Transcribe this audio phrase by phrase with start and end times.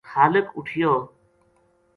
[0.11, 0.93] خالق اُٹھیو